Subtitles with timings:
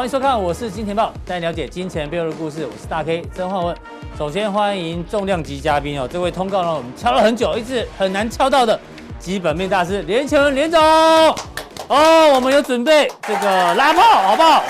[0.00, 2.64] 欢迎收看，我是金钱豹，带你了解金钱背后的故事。
[2.64, 3.76] 我是大 K 曾焕文。
[4.16, 8.80] 首先欢迎重量级嘉宾哦，这位通告呢，我们敲了很久，一直很难敲到的
[9.18, 10.80] 基本面大师连干文连总。
[10.80, 14.64] 哦，我们有准备这个拉炮，好不好？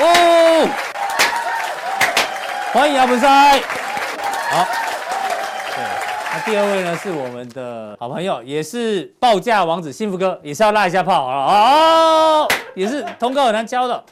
[0.00, 0.68] 哦，
[2.74, 3.26] 欢迎阿文师。
[3.26, 4.66] 好，
[5.74, 5.84] 对，
[6.34, 11.46] 那第二位呢是我们的好朋友，也是报价王子幸福哥，也是要拉一下炮好了。
[11.46, 14.04] 哦，也是通告很难敲的。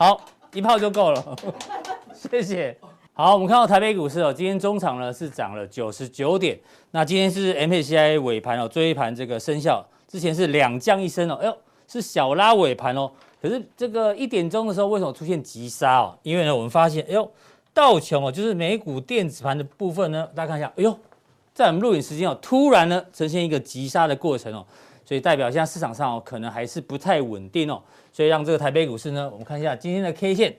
[0.00, 0.20] 好，
[0.54, 1.36] 一炮就够了，
[2.14, 2.78] 谢谢。
[3.14, 6.56] 好，我们看到台北股市哦，今天中场呢是涨了九十九点。
[6.92, 13.10] 那今天是 MSCI 尾盘哦，最后一盘这个生效，之前是两降一升哦，哎呦，是小拉尾盘哦。
[13.42, 16.16] 可是这个一点钟的时候，为什么出现急杀哦？
[16.22, 17.28] 因为呢，我们发现，哎呦，
[17.74, 20.96] 道琼哦，就是美股电子盘的部分呢，大家看一下，哎呦，
[21.52, 24.64] 在我们录影时间哦，突然呢呈现一个急杀的过程哦，
[25.08, 27.82] 所以代表现在市场上哦，可能还是不太稳定哦。
[28.12, 30.54] 所以让这个台北股市呢，我们看一下今天的 K 线，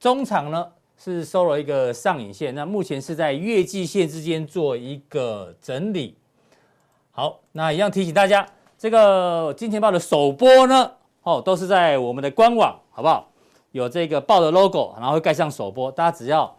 [0.00, 0.66] 中场呢
[0.98, 6.16] 是收了一个上影线，那目前是在月季线之间做一个整理。
[7.12, 8.44] 好，那一样提醒大家，
[8.76, 10.90] 这个金钱豹的首播呢，
[11.22, 13.30] 哦，都是在我们的官网，好不好？
[13.70, 16.52] 有这个豹的 logo，然后会盖上首播，大家只要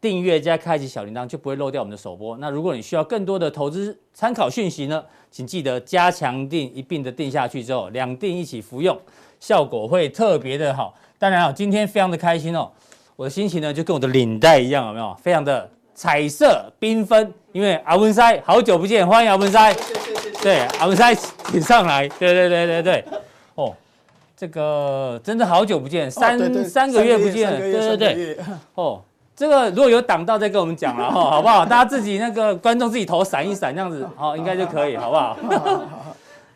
[0.00, 2.36] 订阅加开启小铃铛，就不会漏掉我们的首播。
[2.38, 8.98] 那如果你需要更多的投资参考讯息呢，请记得加强订一并的订下去之后，两订一起服用。
[9.40, 12.68] 效果会特别的好，当然啊，今天非常的开心哦，
[13.14, 15.16] 我的心情呢就跟我的领带一样，有没有？
[15.22, 23.04] 非常的彩色缤纷，因为阿文塞好久不见，欢迎阿文师，谢谢谢谢，对，阿文塞请上来，对对对对对，
[23.54, 23.72] 哦，
[24.36, 28.38] 这个真的好久不见，三、三个月不见了，对对对，
[28.74, 29.00] 哦，
[29.38, 31.64] 这个如果有挡到再跟我们讲了哈， 好不好？
[31.64, 35.38] 大家自己那个观众自己头闪一闪，这样子 哦，应该就可以， 好不好？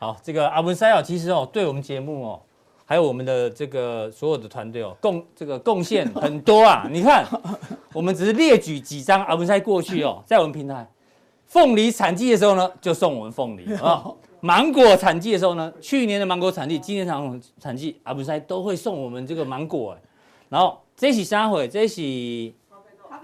[0.00, 2.40] 好，这个阿文师哦，其实哦，对我们节目哦。
[2.84, 6.88] 还有我们的这个所有的团队哦，贡这个贡献很多啊！
[6.90, 7.24] 你看，
[7.94, 10.84] 我们只是列举几张阿文塞过去哦，在我们平台，
[11.46, 19.96] 凤梨产季的时候呢，就送我们凤梨啊；芒果产季的时候呢，去年的芒果产季，今年产产季，阿文塞都会送我们这个芒果。
[20.50, 21.66] 然后这是啥会？
[21.66, 22.02] 这是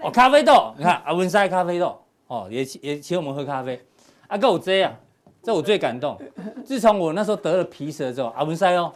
[0.01, 3.79] 哦咖啡豆，你看阿文塞咖啡豆哦，也也请我们喝咖啡。
[4.27, 4.93] 啊，够这啊，
[5.41, 6.17] 这我最感动。
[6.63, 8.91] 自从我那时候得了皮蛇之后，阿文塞哦。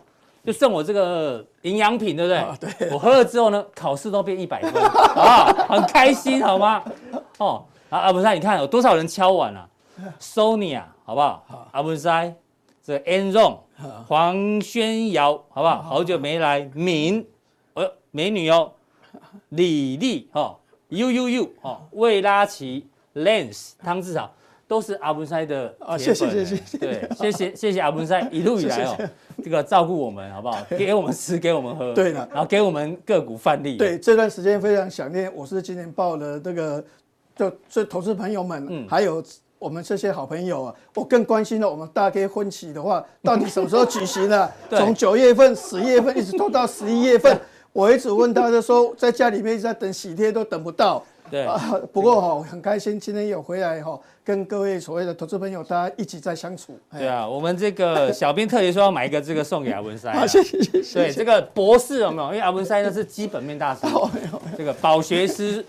[0.46, 2.38] 就送我这个营养品，对不对？
[2.40, 2.92] 哦、对。
[2.92, 5.46] 我喝了之后呢，考试都变一百分， 好不好？
[5.70, 6.84] 很开心，好吗？
[7.38, 9.66] 哦，啊阿文塞，你看有多少人敲碗啊
[10.20, 11.46] s o n y 啊好不好？
[11.48, 12.36] 好阿文塞，
[12.84, 13.58] 这 Enron，
[14.06, 15.82] 黄宣瑶，好不好？
[15.82, 17.26] 好久没来，敏，
[17.76, 18.74] 呃，美女哦，
[19.48, 20.58] 李丽，哦
[20.96, 24.32] ，U U U，哦，魏拉奇 Lens 汤志豪。
[24.66, 28.98] 都是阿文塞的啊，谢谢谢谢，对，谢谢谢谢阿文塞一路以来哦，
[29.44, 30.58] 这个照顾我们好不好？
[30.76, 33.78] 给我们吃，给我们喝，对的，然后给我们个股范例。
[33.78, 36.84] 对，这段时间非常想念，我是今年报的这个，
[37.36, 39.22] 就这投资朋友们，嗯，还有
[39.60, 44.50] 我们这些好朋友啊，我更关心了我们大 K 婚期的话，到底什么时候举行呢？
[44.72, 47.40] 从九月份、十月份一直拖到十一月份，
[47.74, 51.04] 我一直问他，就说在家里面一直在等喜帖，都等不到。
[51.32, 51.60] 对啊，
[51.92, 56.78] 不过哈，很开心今天有回来哈，跟各位所谓的投资朋友大家一起在相处。
[56.92, 60.08] 对啊，我们这个小编特别说要买一个这个送给阿文师。
[60.10, 61.00] 好， 谢谢谢谢。
[61.00, 62.28] 对，这个博士有没有？
[62.28, 63.82] 因为阿文塞呢是基本面大师，
[64.56, 65.66] 这个饱学诗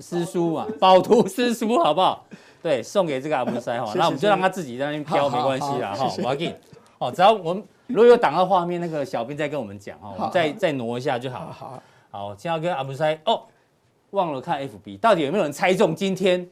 [0.00, 2.26] 诗书嘛， 饱读诗书好不好？
[2.60, 6.12] 对，送给这个阿文塞哈，那我们就让他自己在那边飘，没关系啦哈。
[6.18, 6.54] 我要给你
[6.98, 11.50] 哦，只要我们如果有挡到画面，那个小兵再跟我们讲哦，我们再再挪一下就好。
[11.50, 13.42] 好，好，现在要跟阿布猜哦。
[14.10, 16.48] 忘了看 FB，到底有没有人猜中今天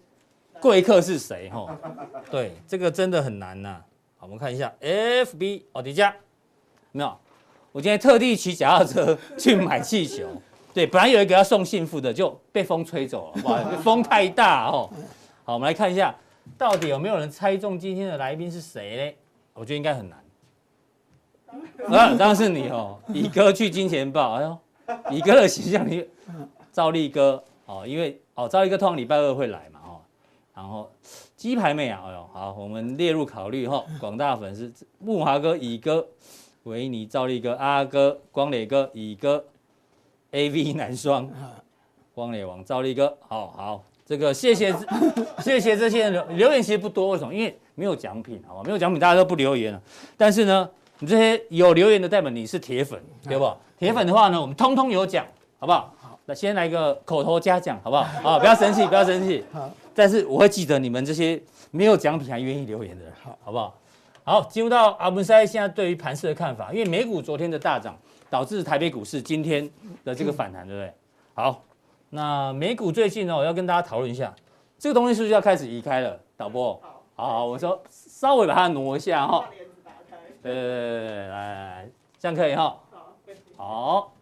[0.61, 1.49] 贵客是谁？
[1.49, 1.75] 哈，
[2.31, 3.83] 对，这个真的很难呐。
[4.19, 6.13] 好，我们看一下 FB 哦，迪迦
[6.93, 7.17] 没有。
[7.73, 10.27] 我今天特地骑脚踏车去买气球，
[10.75, 14.91] 对，本来有一个要送幸福的，就被风吹走了，哇， 风太大哦。
[15.45, 16.15] 好，我们来看一下，
[16.59, 19.17] 到底有没有人猜中今天的来宾是谁呢？
[19.55, 20.19] 我觉得应该很难。
[21.89, 24.59] 啊，当然是你哦，乙哥去金钱豹，哎呦，
[25.11, 26.07] 乙哥的形象你。
[26.73, 29.97] 赵立哥哦，因为哦，赵立哥通常礼拜二会来嘛，哦，
[30.55, 30.91] 然后
[31.37, 36.07] 鸡排妹啊，哎呦，好，我们列入考虑哈，广大粉丝木华哥、乙哥、
[36.65, 39.43] 维尼、赵立哥、阿哥、光磊哥、乙哥、
[40.33, 41.27] AV 男双、
[42.15, 44.71] 光磊王、赵立哥，好好，这个谢谢
[45.41, 47.33] 谢谢这些人留留言其实不多，为什么？
[47.33, 49.81] 因为没有奖品，好吧，没有奖品大家都不留言了。
[50.15, 53.53] 但是呢，你这些有留言的代表你是铁粉，对不？
[53.79, 55.27] 铁粉的话呢，我们通通有奖，
[55.59, 55.93] 好不好？
[56.25, 58.03] 那先来一个口头嘉奖，好不好？
[58.29, 59.45] 啊，不要生气，不要生气。
[59.53, 61.41] 好，但是我会记得你们这些
[61.71, 63.75] 没有奖品还愿意留言的人，好，好不好？
[64.25, 67.97] 好，进入到阿文塞现在对于盘势的看法，因为美股昨天的大涨，
[68.31, 69.71] 导致台北股市今天
[70.03, 70.93] 的这个反弹，对不对？
[71.35, 71.63] 好，
[72.11, 74.35] 那美股最近呢，我要跟大家讨论一下，
[74.79, 76.19] 这个东西是不是要开始移开了？
[76.37, 76.81] 导播，
[77.15, 79.49] 好好，我说稍微把它挪一下哈。
[79.51, 79.66] 对
[80.53, 82.79] 对对对，来来来，这样可以哈。
[83.57, 84.13] 好，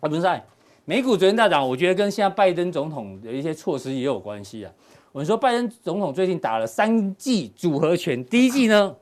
[0.00, 0.42] 啊，不是
[0.84, 4.72] 美股昨天大涨，我觉得跟现在拜登总统的一些措施也有关系啊。
[5.12, 8.94] 我们说拜登总统最近打了三剂组合拳，第一剂呢，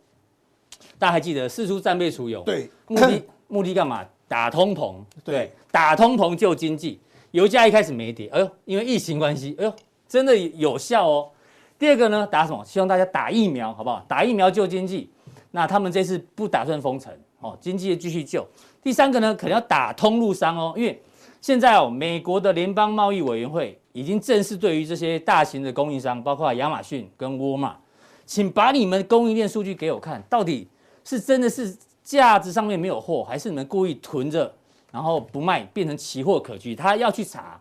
[0.98, 4.04] 大家还记得四出战备储油，对，目的目的干嘛？
[4.28, 7.00] 打通膨，对，打通膨救经济。
[7.30, 9.72] 油价一开始没跌，哎呦，因为疫情关系，哎呦，
[10.06, 11.30] 真的有效哦。
[11.78, 12.64] 第二个呢，打什么？
[12.64, 14.04] 希望大家打疫苗，好不好？
[14.06, 15.08] 打疫苗救经济。
[15.50, 18.46] 那他们这次不打算封城，哦，经济继续救。
[18.82, 21.02] 第三个呢，可能要打通路商哦，因为
[21.40, 27.76] 现在哦，美国的联邦贸易委员会已经正式对于这些大型的供应商，包括亚马逊跟沃尔玛，
[28.24, 30.68] 请把你们供应链数据给我看，到底
[31.04, 34.52] 是真的是架子上面没有货，还是你们故意囤着？
[34.92, 37.60] 然后不卖，变成奇货可居，他要去查，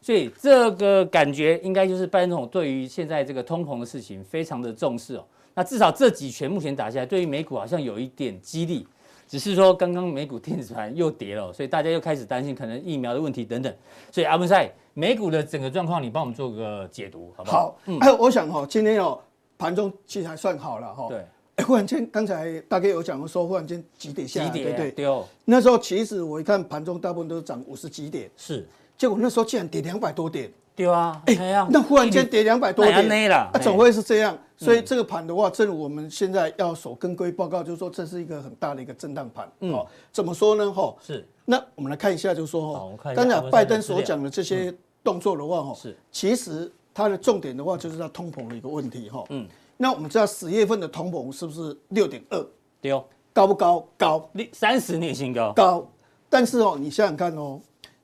[0.00, 5.24] 所以这个感觉应该就是拜登总统对于现在这个通膨的事情非常的重视哦。
[5.60, 8.88] 那至少这几拳目前打下来，对于美股好像有一点激励，
[9.28, 13.70] 只是说刚刚美股电子盘又跌了，所以大家又开始担心可能疫苗的问题等等。
[14.10, 17.58] 所以阿文赛，美股的整个状况，你帮我们做个解读，好不好？
[17.58, 19.20] 好，嗯，哎，我想哈，今天哦
[19.58, 21.08] 盘中其实还算好了哈。
[21.08, 21.22] 对。
[21.66, 25.22] 忽然间，刚才大概有讲说，忽然间急跌下来，对对对。
[25.44, 28.66] 那时候其实我一看盘中大部分都是涨五十几点，是。
[28.96, 30.50] 结果那时候竟然跌两百多点，
[30.84, 31.22] 对啊。
[31.26, 34.36] 哎呀，那忽然间跌两百多点，那怎么会是这样？
[34.56, 39.50] 所以这个盘的话，正如我们现在要守跟归报告，就是说这是一个很大的一个震荡盘。
[39.70, 40.70] 哦，怎么说呢？
[40.72, 41.26] 哈，是。
[41.44, 44.72] 那我们来看一下，就是说哈，刚才拜登所讲的这些
[45.02, 45.96] 动作的话，哈，是。
[46.10, 49.24] 其实它的重点的话，就是它通膨的一个问题，哈。
[49.30, 49.46] 嗯。
[49.76, 52.46] 那我们知道十月份的通膨是不是六点二？
[52.82, 53.86] 对哦，高不高？
[53.96, 55.52] 高，三十年新高。
[55.54, 55.86] 高，
[56.28, 57.58] 但是哦，你想想看哦，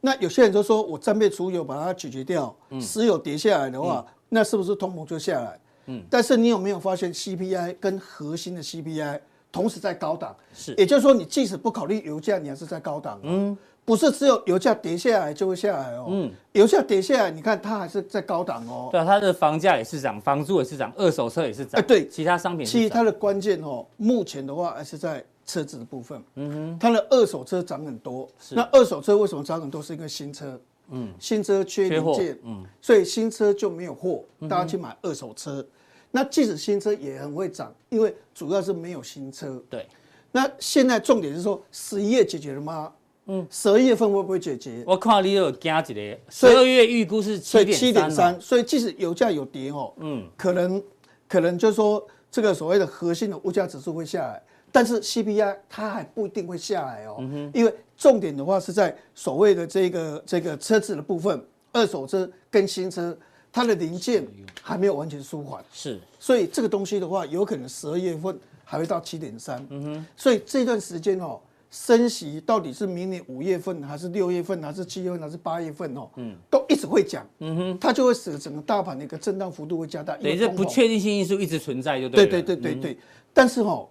[0.07, 5.59] 那有些人就说我战备储油把它解决掉，石油跌下来的话，那是不是通膨就下来？
[5.87, 9.19] 嗯，但是你有没有发现 CPI 跟核心的 CPI
[9.51, 10.37] 同时在高档？
[10.55, 13.19] 是，也就是说你即使不考虑油价，你还是在高档。
[13.25, 13.59] 嗯。
[13.85, 18.89] 不是只有油价跌下来就会下来哦，嗯，油价跌下来，你看它还是在高档哦。
[18.91, 21.81] 对啊，它的房价也是涨，房租也是涨，二手车也是涨。
[21.81, 22.67] 哎，对，其他商品。
[22.67, 26.23] 其实它的关键哦，目前的话还是在车子的部分。
[26.35, 28.29] 嗯哼，它的二手车涨很多。
[28.39, 28.55] 是。
[28.55, 29.81] 那二手车为什么涨很多？
[29.83, 30.61] 是因为新车。
[30.91, 31.13] 嗯。
[31.19, 32.39] 新车缺零件。
[32.45, 32.65] 嗯。
[32.83, 35.65] 所以新车就没有货，大家去买二手车。
[36.11, 39.63] 那即使新车也很会涨，因为主要是没有新车。
[39.71, 39.87] 对。
[40.33, 42.93] 那现在重点是说，十一月解决了吗？
[43.29, 44.85] 嗯，十二月份会不会解决？
[44.87, 50.81] 我看你有加一个，十二月预估是七点七点三，所以即使油价有跌哦，嗯，可能
[51.27, 54.41] 可能就是说这个所谓的核心的物价指数会下来，
[54.77, 57.17] 但是 CPI 它还不一定会下来哦，
[57.55, 61.43] 因为重点的话是在所谓的这个这个车子的部分，
[61.73, 63.17] 二手车跟新车
[63.51, 64.23] 它的零件
[64.61, 71.41] 还没有完全舒缓，是，所以这个东西的话，有可能十二月份还会到七点三，嗯哼，所以这段时间哦。
[71.69, 76.09] 升息到底是明年五月份还是六月份还是七月份还是八月份哦？
[76.15, 82.25] 嗯，都一直会讲，嗯哼，它就会使得整个大盘的一个震荡幅度会加大，等于这不确定性因素一直存在，就对。
[82.25, 82.99] 对对对对对，
[83.35, 83.87] 但是哦，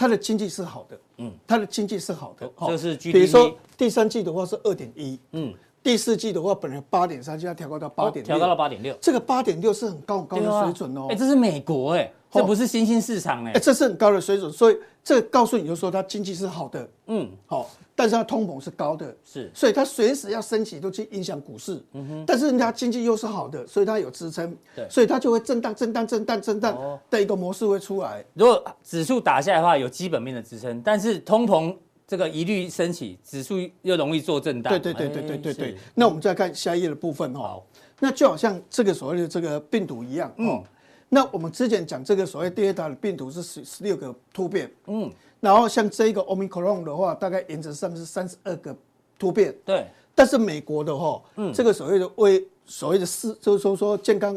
[0.00, 11.06] 它的经济是好的，嗯，它的经济是好的，这是比如说第三季的话是二点一，嗯，第四季的话本来八点三，现在调高到八点，调高到八点六，这个八点六是很高很高的水准哦。
[11.10, 12.12] 哎，这是美国哎。
[12.32, 28.24] 这不是新兴市场哎，这是很高的水准，所以这告诉你就说它经济是好的，嗯，好，但是它通膨是高的，是，所以它随时要升息都去影响股市，嗯哼，但是人家经济又是好的，所以它有支撑，对，所以它就会震荡、震荡、震荡、震荡的一个模式会出来。
[28.34, 31.74] 如果指数打下来的话，有基本面的支撑，但是通膨
[32.10, 34.72] 这个疑虑升起，指数又容易做震荡。
[34.72, 35.76] 对对对对对对对。
[35.94, 37.62] 那我们再看下一页的部分哈，
[38.00, 40.60] 那就好像这个所谓的这个病毒一样，嗯。
[41.08, 48.76] 那我们之前讲这个所谓 Delta 的病毒是十十六个突变，嗯，然后像这个 Omicron 的话，大概原则上是三十二个
[49.16, 49.86] 突变，对。
[50.12, 54.36] 但是美国的话，嗯，这个所谓的卫所谓的世就是说说健康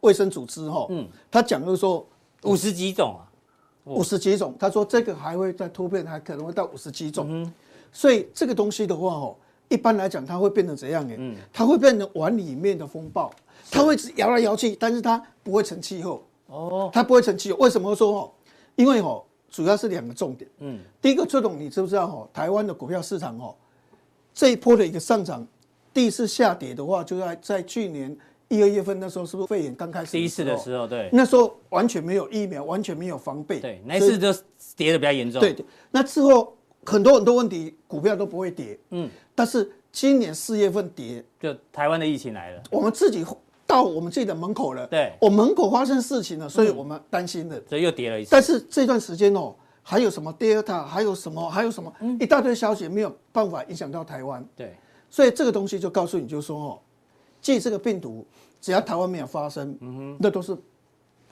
[0.00, 2.04] 卫生组织哈，嗯，他讲就是说
[2.42, 3.22] 五十几种啊，
[3.88, 7.52] 五十几种，他说这个还会再突变，还可能会到五十几种，嗯，
[7.92, 9.36] 所以这个东西的话哦，
[9.68, 11.14] 一般来讲它会变成怎样呢？
[11.18, 13.30] 嗯，它会变成碗里面的风暴。
[13.70, 17.58] 它会摇来摇去，但是它不会成气候哦，它不会成气候。
[17.58, 18.30] 为什么说哦？
[18.76, 20.50] 因为哦，主要是两个重点。
[20.60, 22.28] 嗯，第一个这种你知不知道哦？
[22.32, 23.54] 台湾的股票市场哦，
[24.32, 25.46] 这一波的一个上涨，
[25.92, 28.16] 第一次下跌的话，就在在去年
[28.48, 30.12] 一二月份那时候，是不是肺炎刚开始？
[30.12, 34.32] 第一次的时候，对，那时候完全没有疫苗，完全没有防备，对，那次就
[34.76, 35.40] 跌的比较严重。
[35.40, 38.78] 对对，那之后很多很多问题，股票都不会跌。
[38.90, 43.24] 嗯，但是今年四月份跌，就台湾的疫情来了，我们自己
[43.66, 44.86] 到我们自己的门口了。
[44.86, 48.30] 对，我门口发生事情了，所以我们担心了，所以又跌了一次。
[48.30, 54.42] 但是这段时间哦，还有什么 Delta，还有什么，还有什么，一大堆消息没有办法影响到台湾。
[54.56, 54.74] 对，
[55.10, 56.80] 所以这个东西就告诉你，就说哦，
[57.54, 58.26] 即这个病毒，
[58.60, 60.56] 只要台湾没有发生，嗯哼，那都是。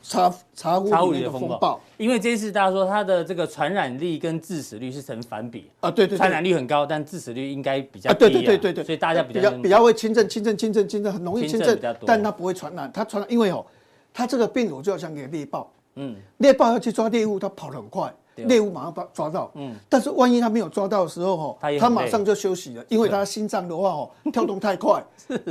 [0.02, 13.66] 茶茶壶里的风暴，因为这次大家说它的这个传染力跟致死率是成反比啊，对对，传染率很高，但致死率应该比较低啊，对对对对对，所以大家比较比较比较会轻症轻症轻症轻症很容易轻症，但它不会传染，它传染因为哦，
[14.14, 25.04] 它这个病毒就好像个猎豹，嗯，猎豹要去抓猎物，它跑得很快，猎物马上把抓到，嗯，但是万一他没有抓到的时候吼，他马上就休息了，因为他心脏的话哦 跳动太快，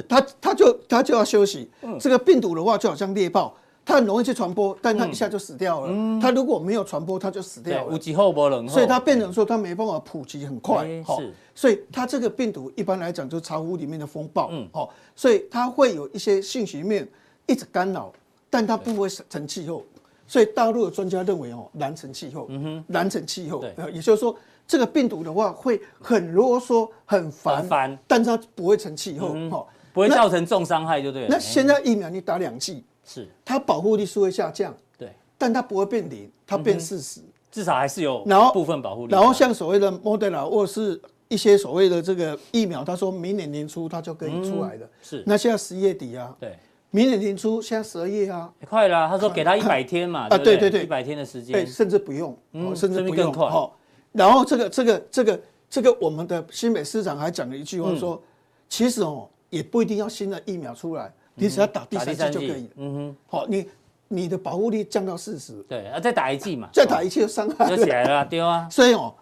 [0.08, 3.54] 他他就他就要休息，这个病毒的话就好像猎豹。
[3.88, 5.90] 它很容易去传播，但它一下就死掉了。
[5.92, 7.96] 嗯、它如果没有传播，它就死掉了。
[7.96, 10.88] 无后不冷，所以它变成说它没办法普及很快。
[11.06, 11.22] 好，
[11.54, 14.50] 所以它这个病毒一般来讲就是巢壶里面的风暴。
[14.52, 17.08] 嗯，好，所以它会有一些信息面
[17.46, 18.12] 一直干扰，
[18.50, 19.84] 但它不会成气候。
[20.28, 22.48] 所以大陆的专家认为哦，难成气候。
[22.50, 23.60] 嗯哼，难成气候。
[23.60, 24.36] 对，也就是说
[24.68, 29.36] 这个病毒的话会很啰嗦、很烦，烦，但它不会成气候。
[29.50, 31.28] 好，不会造成重伤害就对了。
[31.30, 32.84] 那现在疫苗你打两剂。
[33.08, 39.12] 是，它保护力是会下降，对，但它不会变零，它变四十，至少还是有然后部分保护力。
[39.12, 44.90] 然后像所谓的 Moderna 或是一些所谓的这个疫苗，他说明年年初它就可以出来的。
[45.04, 46.58] 是，那现在十一月底啊，对，
[46.96, 49.10] 明年年初现在十二月啊，快了。
[49.10, 52.34] 他说给他一百天嘛，啊，对对对，一百天的时间，对，甚至不用，
[52.74, 53.34] 甚至不用。
[53.34, 53.78] 好，
[54.14, 58.22] 然后这个这个这个这个我们的新北市长还讲了一句话说，
[58.70, 61.14] 其实哦也不一定要新的疫苗出来。
[61.34, 62.70] 你只要打第三剂就可以了。
[62.78, 63.68] 嗯哼，好，你
[64.08, 65.62] 你的保护力降到四十。
[65.64, 66.70] 对，啊，再打一剂嘛。
[66.72, 68.70] 再打一剂就伤害就起来了， 丢啊。
[68.72, 69.14] 所以哦，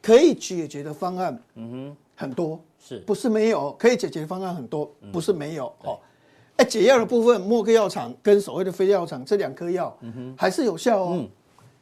[0.00, 3.70] 可以解决的方案，嗯哼，很多，是不是没有？
[3.72, 5.66] 可以解决的方案很多，不是没有。
[5.84, 6.00] 哦，
[6.58, 9.98] 哎，解药的部分，莫克药厂跟所谓的非药厂这两颗药，
[10.36, 11.26] 还是有效哦。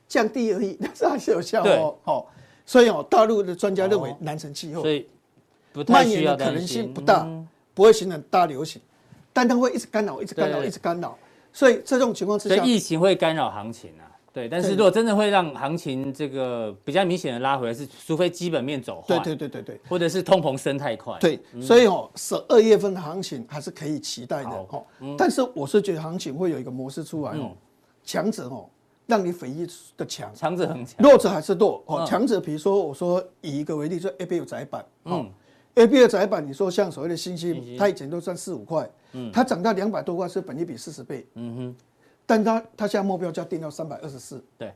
[0.08, 1.96] 降低而已，但是还是有效哦。
[2.04, 2.30] 好，
[2.64, 5.08] 所以哦，大陆的专家认为南城气候，所以
[5.88, 7.26] 蔓延的可能性不大，
[7.74, 8.80] 不会形成大流行。
[9.32, 11.18] 但它会一直干扰，一直干扰，一直干扰，
[11.52, 14.06] 所以这种情况之下，疫情会干扰行情啊。
[14.36, 21.18] 对，但是如果真的会让行情这个比较明显的拉回来，是除非基本面走坏，对对对对对，或者是通膨升太快。
[21.18, 24.84] 对，所以哦，十二月份的行情还是可以期待的哦。
[25.16, 27.52] 但是我是觉得行情会有一个模式出来哦，
[28.04, 28.68] 强者哦，
[29.06, 29.66] 让你匪夷
[29.96, 32.04] 的强，强者很强，弱者还是弱哦。
[32.06, 35.26] 强者比如说我说以一个为例，就 A B U 窄板，嗯。
[35.76, 41.76] A B 的窄板，你说像所谓的星星，它以前都赚四五块，嗯，它涨到两百多块是本益比四十倍，嗯哼，
[42.26, 44.74] 但他他现在目标价定到三百二十四，对，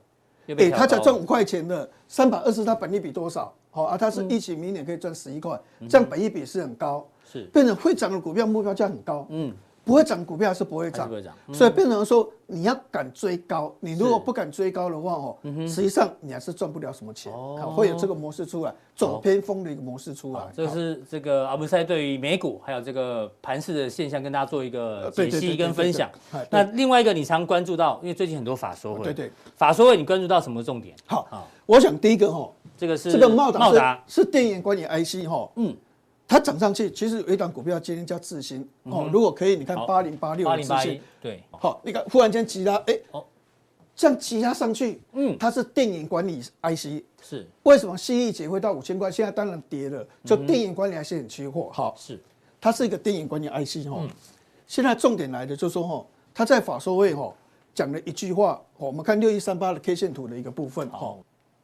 [0.57, 3.53] 哎，他才赚五块钱的三百二十，他本利比多少？
[3.73, 9.53] 好啊，他是一起明年可以赚十一块，这样本益比是很高，是，变成会涨的股票目标价很高，嗯。
[9.91, 11.11] 不会涨股票是不会涨，
[11.53, 17.33] 所以变成说你要敢追高，你如果不敢追高的话哦，实际上你还是赚不了什么钱。
[17.75, 20.43] 会有这个模式出来，走偏锋的一个模式出来。
[20.55, 26.09] 这是这个阿文赛对于美股还有这个盘势的现象跟大家做一个解析跟分享。
[26.51, 30.95] 那另外一个你常关注到，因为最近很多法说会，对对，法说会你关注到什么重点？
[31.07, 35.77] 好，我想第一个哈，这个是这个茂达是电源管理 IC 哈，嗯。
[36.31, 39.11] 它涨上去，其实有一档股票今天叫智新哦。
[39.13, 42.97] 如果可以，你看八零八六的智新，对，好，你看忽然间急拉，哎，
[43.97, 47.45] 这样急拉上去，嗯，它是电影管理 IC，是。
[47.65, 49.11] 为什么新力捷会到五千块？
[49.11, 52.17] 现在当然跌了，就电影管理 IC 很缺货，好，是，
[52.61, 54.01] 它是一个电影管理 IC 哈。
[54.69, 57.35] 现在重点来的就是说哈，它在法说会哈
[57.75, 61.17] 讲了一句话，我们看六一三八的 K 线图的一个部分哈。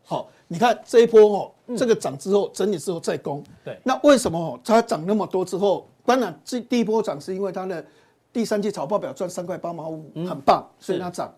[0.08, 1.20] 好，你看这一波
[1.66, 5.86] 哦，这个涨之后整理之后再攻，对，那为什么它涨那么多之后？
[6.04, 7.84] 当然，这第一波涨是因为它的
[8.32, 11.34] 第三季财报表赚三块八毛五，很棒，所以它涨。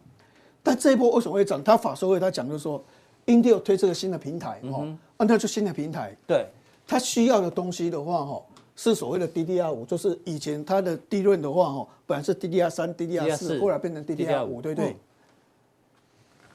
[0.63, 1.65] 但这一波为什么会涨？
[1.65, 2.85] 它法说会他讲就是说
[3.25, 6.47] ，Intel 推这个新的平台哦，啊，那就新的平台，对，
[6.87, 8.43] 它需要的东西的话哈，
[8.77, 14.95] 是所谓的 DDR 五，就是以前它的利润的话哈，本来是 DDR 三、DDR 四，后来变成 DDR 五，对不对？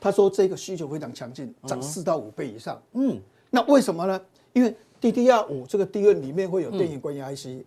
[0.03, 2.77] 他说这个需求非常强劲，涨四到五倍以上。
[2.91, 3.17] 嗯，
[3.50, 4.19] 那为什么呢？
[4.51, 7.63] 因为 DDR 五这个 DRAM 里面会有电影管理 IC，、嗯、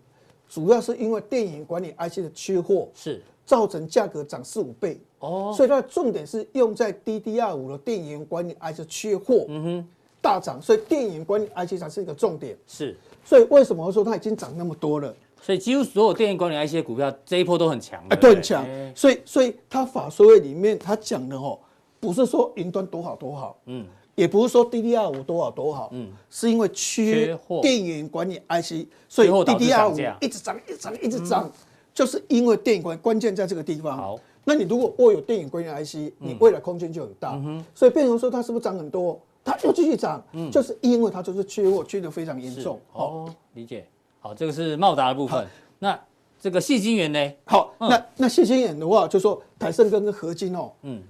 [0.47, 5.01] 主要是因为电影管理 IC 的缺货，是造成价格涨四五倍。
[5.21, 9.89] 哦，所以它的重点是用在 DDR 五的电影管理 IC 缺货，嗯哼，
[10.21, 12.55] 大涨，所以电影管理 IC 才是一个重点。
[12.67, 15.15] 是，所以为什么说它已经涨那么多了？
[15.41, 18.63] 所以几乎所有电影管理 IC 的股票这一波都很强，哎，都很强。
[18.95, 21.59] 所以，所以它法说会里面他讲的哦。
[22.01, 31.51] 不是说云端多好多好，嗯，也不是说 DDR 五多好多好，嗯，是因为缺电源管理 IC，所以 DDR 五一直涨，一直涨，一直涨，
[31.95, 33.97] 就是因为电源管关键在这个地方。
[33.97, 37.41] 好，那你如果握有电源管理 IC，你未来空间就很大。
[37.75, 39.19] 所以变成说它是不是涨很多？
[39.45, 42.81] 它又继续涨，嗯就是因为它就是缺货，缺的非常严重。
[42.93, 43.87] 哦，理解。
[44.21, 45.47] 好，这个是茂达的部分。
[45.79, 45.99] 那
[46.41, 47.33] 这个细晶圆呢？
[47.45, 51.03] 好，那那细晶圆的话，就说台盛跟合金哦，嗯。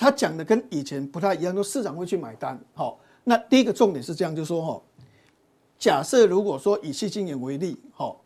[0.00, 2.58] 他讲的跟以前不太一样，说市场会去买单。
[2.72, 4.82] 好，那第一个重点是这样，就是说哈，
[5.78, 8.16] 假设如果说以矽晶圆为例，哈，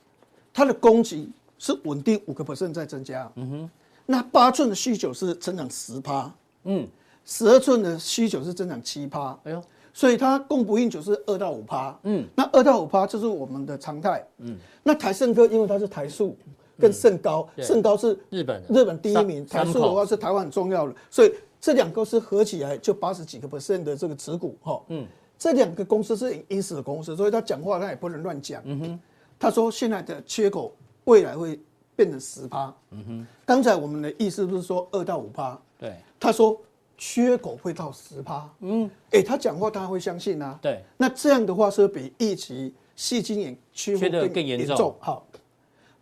[0.52, 1.28] 它的供给
[1.58, 3.70] 是稳定五个 percent 在增加，嗯哼，
[4.06, 6.86] 那八寸的需求是增长十趴，嗯，
[7.24, 9.60] 十二寸的需求是增长七趴，哎呦，
[9.92, 16.36] 所以它供不应求是二到五趴，嗯，那二到五趴就是我们的常态，嗯，那台盛科因为它是台塑
[16.78, 21.34] 跟盛高，盛高是日本日本第一名，台塑的话是台湾很重要的，所以。
[21.64, 25.06] 这两个公司合起来就八十几个 percent 的这个持股哈，嗯，
[25.38, 28.60] 这两个公司是隐死的公司，所以他讲话他也不能乱讲。
[28.66, 29.00] 嗯哼，
[29.38, 31.58] 他说现在的缺口未来会
[31.96, 32.70] 变成十趴。
[32.90, 35.58] 嗯哼，刚才我们的意思不是说二到五趴？
[35.78, 36.60] 对，他说
[36.98, 38.46] 缺口会到十趴。
[38.60, 40.58] 嗯，哎，他讲话他会相信啊。
[40.60, 44.94] 对，那这样的话是比预期矽晶圆缺的更严重。
[45.00, 45.26] 好，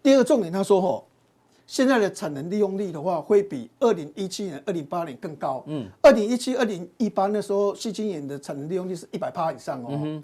[0.02, 1.04] 第二个重点他说哈。
[1.72, 5.64] 现在的产能利用率的话，会比二零一七年、二零一八年更高。
[5.66, 9.88] 嗯，二零一七、二零一八那时候，细晶圆的产能利用率是一百趴以上哦。
[9.92, 10.22] 嗯，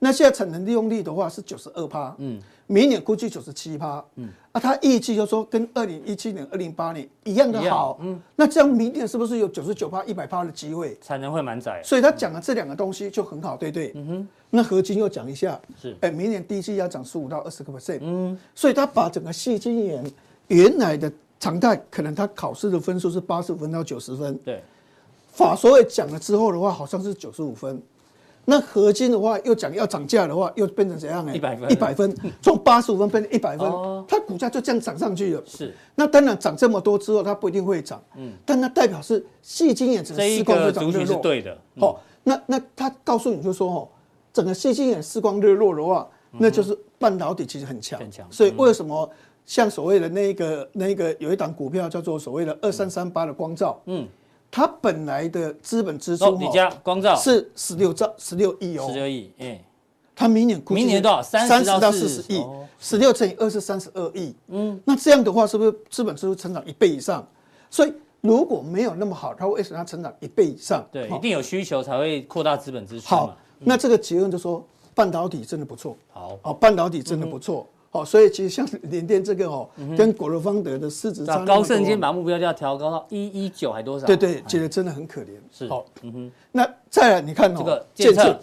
[0.00, 2.12] 那现在产能利用率的话是九十二趴。
[2.18, 4.04] 嗯，明年估计九十七趴。
[4.16, 7.96] 嗯，啊，他预计就说跟二零一七年、二零一八年一样的好。
[8.02, 10.98] 嗯，那这样明年是不是有九十九趴、一百趴的机会？
[11.00, 11.80] 产能会满载。
[11.84, 13.92] 所以他讲的这两个东西就很好，对对。
[13.94, 15.60] 嗯哼，那合金又讲一下。
[15.80, 18.00] 是，哎，明年第一季要涨十五到二十个 percent。
[18.00, 20.04] 嗯，所以他把整个细晶圆。
[20.48, 24.62] 原来的常态可能他考试的分数是八十五分到九十分，对。
[25.30, 27.80] 法所会讲了之后的话，好像是九十五分。
[28.44, 31.36] 那合金的话又讲要涨价的话，又变成怎样呢？
[31.36, 33.70] 一百分，一百分，从八十五分变成一百分，
[34.08, 35.42] 它股价就这样涨上去了。
[35.46, 35.72] 是。
[35.94, 38.02] 那当然涨这么多之后，它不一定会涨。
[38.16, 38.32] 嗯。
[38.44, 41.20] 但那代表是细晶圆整个市况非常热络。
[41.20, 41.56] 对的。
[41.78, 43.88] 好，那那他告诉你就说哦，
[44.32, 48.00] 整个细晶圆市况热落的话，那就是半导体其实很强。
[48.00, 48.26] 很强。
[48.32, 49.08] 所以为什么？
[49.48, 54.06] 像所谓的那个那个有一档股票叫做所谓的二三三八的光照，嗯，
[54.50, 57.16] 它本来的资本支出，你家光照。
[57.16, 59.64] 是十六兆十六亿哦，十六亿，哎，
[60.14, 61.22] 它明年估计明年多少？
[61.22, 62.44] 三十到四十亿，
[62.78, 67.26] 十六乘以二是三十二亿，嗯，那这样的话是不是资本支出成长一倍以上？
[67.70, 70.86] 所以如果没有那么好，它为什么要成长一倍以上？
[70.92, 73.08] 对，一定有需求才会扩大资本支出。
[73.08, 74.62] 好，那这个结论就说
[74.94, 77.66] 半导体真的不错，好，哦，半导体真的不错。
[77.90, 84.06] 好，所以其实像 联电这个哦，跟果罗方德的市值差，高盛今天把目标价调高到一一九还多少？
[84.06, 85.28] 对对，觉得真的很可怜。
[85.50, 86.32] 是，好，嗯哼。
[86.52, 88.38] 那再来你看哦，这个建测，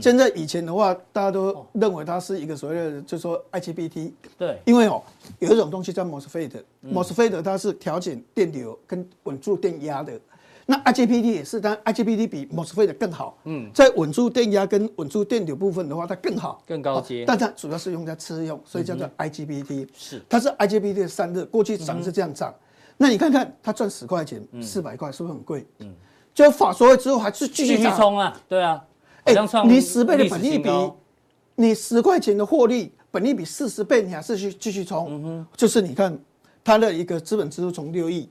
[0.00, 4.12] 现在以前的话，大家都认为它是一个所谓的，就是说 IGBT。
[4.38, 4.58] 对。
[4.66, 5.02] 因为哦，
[5.38, 10.12] 有一种东西叫 MOSFET，MOSFET 它是调整电流跟稳住电压的。
[10.70, 13.36] 那 IGBT 也是，但 IGBT 比 MOSFET 的更好。
[13.42, 17.24] 嗯，在稳住电压跟稳住电流部分的话，它更好，更高阶。
[17.26, 19.88] 但它主要是用在车用，所以叫做 IGBT。
[19.92, 22.54] 是，它是 IGBT 的散热，过去涨是这样涨。
[22.96, 25.66] 那你看看它赚十块钱，四百块是不是很贵？
[25.80, 25.92] 嗯，
[26.32, 28.40] 就法所会之后还是继续冲啊？
[28.48, 28.80] 对啊，
[29.24, 29.34] 哎，
[29.66, 30.70] 你十倍的本利比，
[31.56, 35.08] 你十块钱的获利，本利比四十倍，你还是去继续冲？
[35.10, 36.16] 嗯哼，就是你看
[36.62, 38.28] 它的一个资本支出从六亿。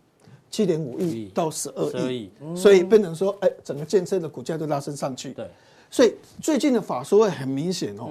[0.49, 5.31] 七点五亿到十二亿，所以变成说，哎，整个建设的股价都拉升上去。
[5.33, 5.47] 对，
[5.89, 8.09] 所以最近的法说会很明显哦，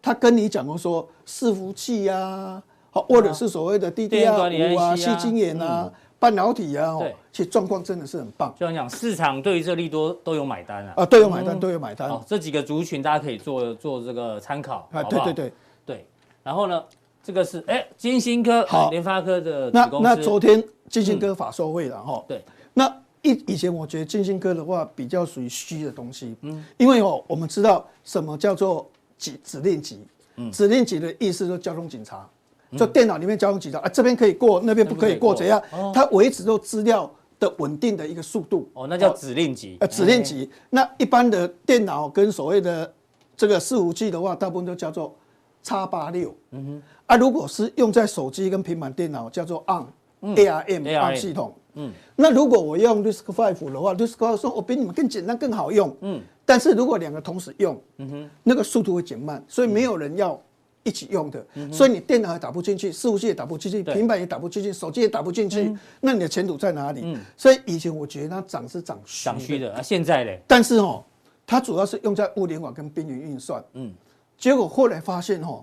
[0.00, 8.54] 他跟你讲过说，伺服器呀，好，或者是所谓的 DDR 五啊、矽晶圆啊、半导体啊，对，其实状况真的是很棒。
[8.58, 12.08] 就像讲，市场对于这利多都有买单啊，啊，都有买单，都有买单。
[12.08, 14.88] 好，这几个族群大家可以做做这个参考。
[14.92, 15.52] 啊，对对对
[15.84, 16.06] 对。
[16.42, 16.82] 然后呢，
[17.24, 20.62] 这个是哎，金星科好、联发科的那那昨天。
[20.90, 22.86] 金星科法说会了哈，对，那
[23.22, 30.06] 以以前我觉得金星科的话比较属于虚的东西，嗯，因为哦，我们知道什么叫做指指令集，
[30.36, 32.28] 嗯，指令集的意思就是交通警察，
[32.76, 35.60] 就电脑里面交通警察啊，这边可以过，那边不可以过，怎样？
[35.92, 37.10] 它维持住资料
[37.40, 40.48] 的稳定的一个速度，哦，那叫指令集，呃，指令集。
[40.68, 42.92] 那一般的电脑跟所谓的
[43.34, 45.16] 这个伺服器的话，大部分都叫做
[45.62, 46.32] 叉八六。
[46.50, 49.86] 嗯哼，啊，如果是用在手机跟平板电脑，叫做 ARM。
[50.24, 60.40] ARM ARM 系统，嗯，那如果我用 RISC-V 的话，RISC-V 说我比你们更简单更好用，嗯，但是如果两个同时用，嗯哼，那个速度会减慢，所以没有人要
[60.82, 67.18] 一起用的，所以你电脑也打不进去，伺服器也打不进去，平板也打不进去，手机也打不进去，那你的前途在哪里？
[67.36, 70.40] 所以以前我觉得它涨是涨涨虚的，啊，现在嘞？
[70.46, 71.04] 但是哦，
[71.46, 73.62] 它主要是用在物联网跟边缘运算。
[73.74, 73.92] 嗯，
[74.38, 75.62] 结果后来发现哦，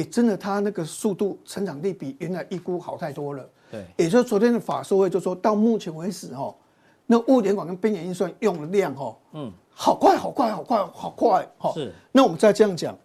[0.00, 3.46] 哎，真的它那个速度成长力比原来预估好太多了。
[3.70, 6.54] 对，也就是昨天的法说会就说到目前为止哦，
[7.06, 11.48] 那物联网跟边缘运算用的量哦，嗯，好快好快好快好快。
[11.58, 11.92] 哈，是。
[12.12, 12.96] 那我们再这样讲。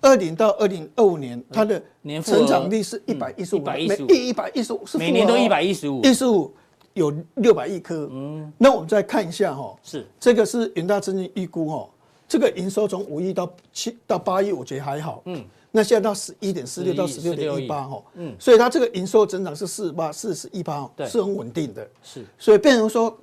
[0.00, 6.54] 二零到二零二五年，它的年成长率是一百一十五，每一百一十五是，每年都一百一十五，一十五
[6.94, 8.08] 有六百亿颗。
[8.12, 11.90] 嗯，那我们再看一下哈，是这个是元大证券预估哈，
[12.28, 15.20] 这个营收从五亿到七到八亿，我觉得还好。
[15.24, 21.86] 嗯，那现在到十一点四六到十六点一八哈，嗯，所以它这个营收增长是四十八、四十一八，对，是很稳定的。
[22.02, 23.16] 是，所以变成说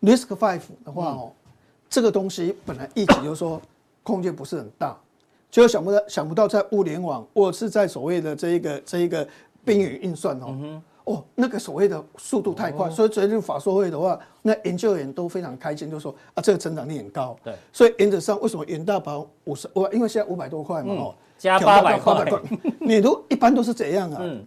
[0.00, 1.32] ，risk five 的话哦，
[1.90, 3.60] 这个东西本来一直就是说
[4.02, 4.98] 空间不是很大。
[5.50, 9.28] 就想不到，想不到在物联网，或是在所谓的这一个这一个
[9.66, 17.36] 边缘运算哦，嗯、哦，那个所谓的速度太快，哦、所以昨天法说会的话，那研究员都非常开心，就说啊，这个成长率很高。
[17.44, 22.24] 对，所以原则上为什么元大把五十，我因为现在五百多块嘛，哦、嗯，加八百块，
[22.78, 24.18] 你都一般都是这样啊。
[24.20, 24.44] 嗯，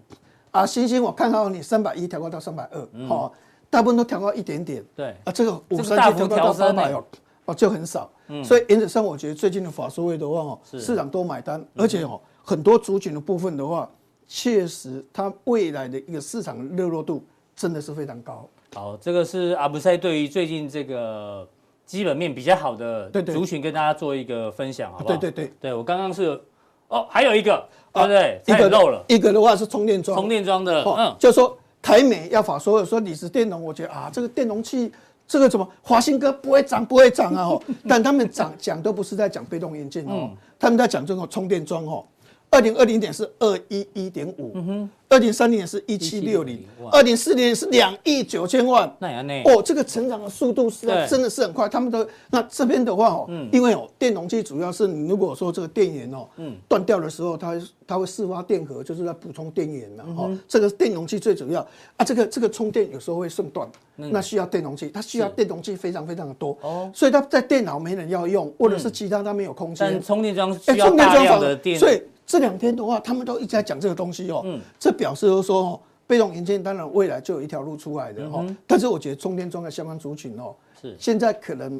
[0.51, 3.33] 啊，星星我看到你三百一调高到三百二，好，
[3.69, 4.81] 大部分都调高一点点。
[4.95, 7.03] 对，啊，这个五三七调高到八百哦。
[7.47, 13.87] 哦，就很少，嗯、所以原则上我觉得最近的法说会的话哦，市场都买单，而且哦，很多族群的部分的话，
[14.25, 17.23] 确实它未来的一个市场热络度
[17.55, 18.49] 真的是非常高。
[18.73, 21.47] 好，这个是阿布赛对于最近这个
[21.85, 25.15] 基本面比较好的族群跟大家做一个分享，好不好？
[25.15, 26.41] 对对对，对我刚刚是
[26.87, 28.41] 哦，还有一个，对不对？
[28.45, 34.91] 一个漏了，一个的话是充电桩，充电桩的，嗯，就是说台美要法说说你是电容，我觉得啊，这个电容器。
[35.27, 37.49] 这个怎么华新哥不会涨不会涨啊？
[37.89, 42.05] 但他们涨讲都不是在讲被动元件哦，他们在讲这种充电桩哦。
[42.49, 48.89] 二零二零年是二一一点五，二零三零年是一七六零，二零四零年是两亿九千万。
[48.99, 49.43] 那？
[49.43, 51.67] 哦，这个成长的速度是真的是很快。
[51.67, 56.27] 他们都那这边的话哦，因为哦，电容器主要是你如果说这个电源哦，
[56.69, 60.35] 断掉的时候，它它会释发电荷，就是在补充电源的哦。
[60.47, 61.59] 这个电容器最主要
[61.97, 66.89] 啊，这个这个充电有时候会送断，那需要电容器，它需要电容器非常非常的多哦。
[66.93, 69.91] 所以它在电脑没人要用，或者是其他它没有空间。
[69.91, 72.01] 但充电桩需要大量的电，所以。
[72.25, 74.41] 这两天的话，他们都一直在讲这个东西哦。
[74.45, 78.45] 嗯，这表示就是说哦，被动元件当然未来就有一条路出来的哦。
[78.47, 81.79] 嗯、但是我觉得充电桩的相关族群哦，是现在可能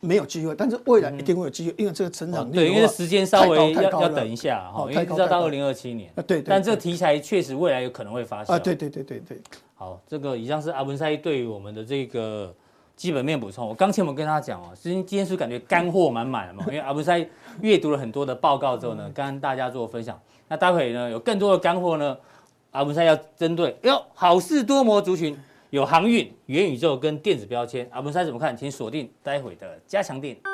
[0.00, 6.10] 没有机会，但是未来一定会有机会，嗯、因为这个成长率对，因为时间稍微要要等一下哈，因为要到二零二七年。
[6.16, 6.44] 啊，对，对，对。
[6.48, 9.38] 但这个题材确实未来有可能会发生啊，对对对对对。
[9.74, 12.54] 好，这个以上是阿文赛对于我们的这个。
[12.94, 17.26] 基本面补充，我刚前我跟他讲哦，今天今天是感觉干货满满嘛，因为阿布塞
[17.60, 20.20] 阅读了很多的报告之后呢，跟大家做分享。
[20.48, 22.16] 那待会呢有更多的干货呢，
[22.70, 25.36] 阿布塞要针对哟好事多磨族群，
[25.70, 28.56] 有航运、元宇宙跟电子标签，阿布塞怎么看？
[28.56, 30.51] 请锁定待会的加强錠。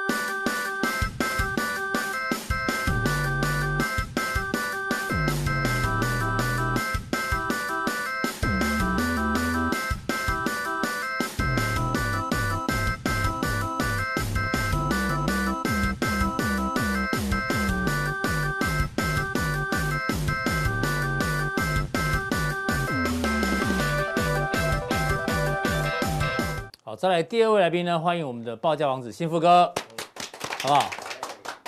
[26.98, 29.72] 再来第二位来宾呢，欢迎我们的报价王子幸福哥，
[30.60, 30.90] 好不好？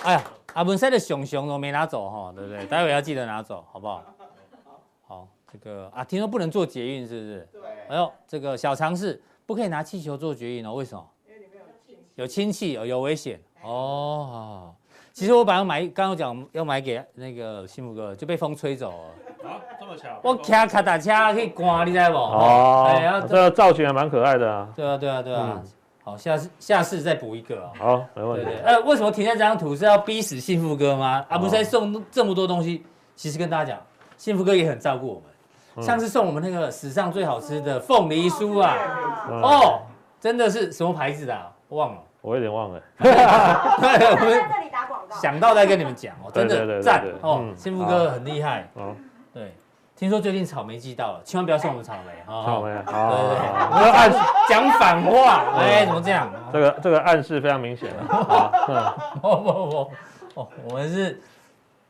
[0.02, 2.66] 哎呀，阿文赛的熊熊都没拿走哈，对不对？
[2.66, 4.04] 待会要记得拿走，好不好？
[5.06, 7.48] 好，这个啊，听说不能做捷运，是不是？
[7.52, 7.62] 对。
[7.90, 10.74] 哎呦，这个小常识，不可以拿气球做捷运哦？
[10.74, 11.08] 为什么？
[11.28, 11.62] 因为里面
[12.16, 14.28] 有氢气，有有危险哦。
[14.32, 14.76] 好，
[15.12, 19.14] 其实我本来买，刚刚讲要买给那个幸福哥，就被风吹走了。
[19.44, 20.08] 啊，这么巧！
[20.22, 22.16] 我骑卡达车可以关，你知道不？
[22.16, 24.68] 哦，这个造型还蛮可爱的啊。
[24.76, 25.60] 对啊，对啊，对啊。
[26.02, 27.70] 好，下次下次再补一个啊。
[27.78, 28.50] 好，没问题。
[28.64, 31.24] 呃，为什么停在这张图是要逼死幸福哥吗？
[31.28, 32.84] 啊，不是在送这么多东西。
[33.14, 33.78] 其实跟大家讲，
[34.16, 35.84] 幸福哥也很照顾我们。
[35.84, 38.76] 上次送我们那个史上最好吃的凤梨酥啊，
[39.42, 39.82] 哦，
[40.18, 41.52] 真的是什么牌子的？
[41.68, 42.82] 忘了，我有点忘了。
[42.98, 43.14] 我们
[43.92, 48.68] 在这里打广告，想到再跟你们讲哦，真的赞哦，幸福哥很厉害。
[49.32, 49.54] 对，
[49.94, 52.44] 听说最近草莓季到了，千万不要送我们草莓哈。
[52.44, 54.12] 草莓，好，对对对，不要暗
[54.48, 56.32] 讲反话，哎，怎么这样？
[56.52, 58.04] 这个这个暗示非常明显了。
[59.22, 59.90] 不不不，
[60.34, 61.20] 哦，我们是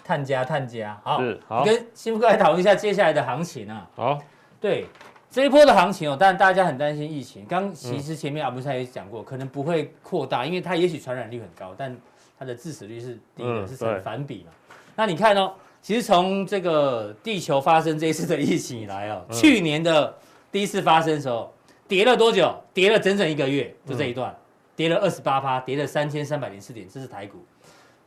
[0.05, 3.87] 探家探家，好，好，跟新福哥来讨论一下接下来的行情啊。
[3.96, 4.18] 好，
[4.61, 4.87] 对
[5.31, 7.46] 这一波的行情哦，当然大家很担心疫情。
[7.46, 11.96] 刚其实前面阿布赛也讲过，可能不会扩大，因为它也许传染率很高，但
[12.38, 14.53] 它的致死率是低的，是成反比嘛。
[14.94, 15.55] 那你看哦。
[15.83, 20.14] 其实从这个地球发生这一次的疫情以来啊，嗯、去年的
[20.53, 21.53] 第一次发生的时候，
[21.88, 22.55] 跌了多久？
[22.75, 24.37] 跌了整整一个月，就这一段。
[24.77, 27.38] 跌了二十八趴，跌了三千三百零四点，这是台股。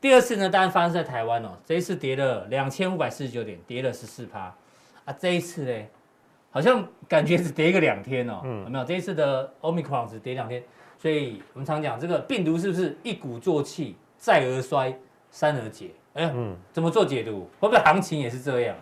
[0.02, 4.54] 第二次呢，当然发生在台湾哦，这一次跌了两千五百四十九点，跌了十四趴
[5.06, 5.14] 啊。
[5.20, 5.86] 这一次呢，
[6.50, 8.86] 好像感觉只跌个两天哦，嗯，有没有？
[8.86, 10.64] 这一次的 Omicron 只跌两天，
[10.98, 14.98] 所以我们常讲这个病毒是不是一鼓作气，再而衰，
[15.30, 15.92] 三而竭？
[16.14, 17.50] 哎，嗯，怎么做解读？
[17.60, 18.76] 会不会行情也是这样？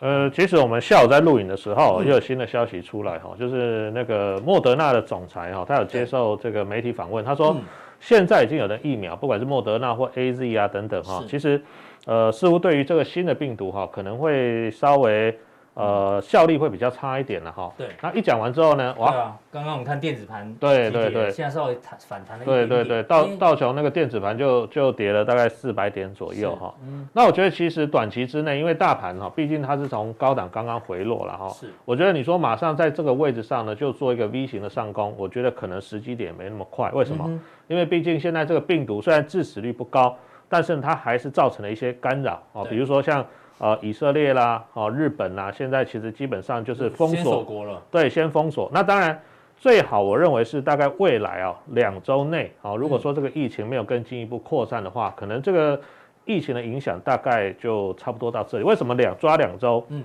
[0.00, 7.56] 呃，其实我们下午在录影的时候，又有新的消息出来哈，就是那个莫德纳的总裁哈，他有接受这个媒体访问，他说
[7.98, 11.60] 现在已经有的疫苗，不管是莫德纳或 AZ 啊等等哈，其实
[12.06, 15.36] 呃似乎对于这个新的病毒哈，可能会稍微。
[15.78, 17.72] 呃，效力会比较差一点了哈。
[17.78, 17.86] 对。
[18.02, 18.92] 那一讲完之后呢？
[18.98, 22.68] 哇，刚刚我们看电子盘，对对对，现在稍微弹反弹了一点。
[22.68, 26.74] 对对对，道道琼那个电子盘就就跌了大概四百点左右哈。
[26.82, 27.08] 嗯。
[27.12, 31.48] 那我觉得其实短期之内，因为大盘哈，毕竟它是从高档刚刚回落了哈。
[31.50, 31.68] 是。
[31.84, 36.90] 我觉得你说马上在这个位置上呢，就做一个 V 型的上攻，我觉得可能时机点没那么快。
[36.90, 37.40] 为什么？
[37.68, 40.16] 因为毕竟现在这个病毒虽然致死率不高，
[40.48, 43.24] 但是它还是造成了一些干扰啊，比如说像。
[43.58, 47.82] 呃，以色列啦，哦，日本啦，现在其实基本上就是封锁国了。
[47.90, 48.70] 对，先封锁。
[48.72, 49.20] 那当然，
[49.56, 55.80] 最好我认为是大概未来啊两周内，啊，如果说这个疫情没有更进一步扩散的话，可能这个
[56.24, 58.64] 疫情的影响大概就差不多到这里。
[58.64, 59.84] 为什么两抓两周？
[59.88, 60.04] 嗯，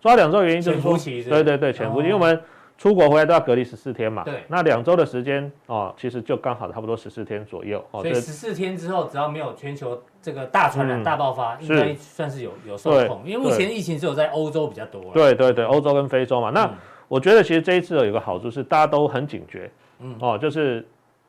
[0.00, 0.96] 抓两周原因就是说，
[1.28, 2.40] 对对对，潜伏期，因为我们。
[2.80, 4.24] 出国回来都要隔离十四天嘛？
[4.24, 8.00] 对，那两周的时间哦，其实就刚好差不多十四天左右哦。
[8.00, 13.20] 所以十四天之后，只要没有全球这个大传染、大爆发，应该算是有有受控。
[13.26, 15.12] 因为目前疫情只有在欧洲比较多。
[15.12, 16.48] 对对对，欧洲跟非洲嘛。
[16.48, 16.70] 那
[17.06, 19.70] 我觉得其实这一次有个好处是，大家都很警觉。
[19.98, 20.82] 嗯哦，就是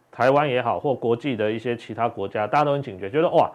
[0.09, 3.51] 台湾也好，或国际的一些其他国家，大家都很警觉，觉得哇。